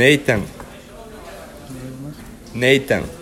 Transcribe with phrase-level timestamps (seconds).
[0.00, 0.46] Nathan.
[2.54, 3.19] Nathan.